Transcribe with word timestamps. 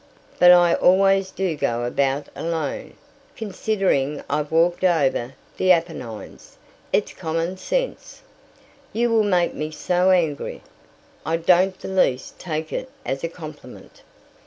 "But 0.39 0.49
I 0.49 0.73
always 0.73 1.29
do 1.29 1.55
go 1.55 1.83
about 1.83 2.25
alone. 2.35 2.95
Considering 3.35 4.23
I've 4.27 4.51
walked 4.51 4.83
over 4.83 5.35
the 5.57 5.71
Apennines, 5.71 6.57
it's 6.91 7.13
common 7.13 7.55
sense. 7.57 8.23
You 8.93 9.11
will 9.11 9.21
make 9.23 9.53
me 9.53 9.69
so 9.69 10.09
angry. 10.09 10.63
I 11.23 11.37
don't 11.37 11.79
the 11.79 11.87
least 11.87 12.39
take 12.39 12.73
it 12.73 12.89
as 13.05 13.23
a 13.23 13.29
compliment." 13.29 14.01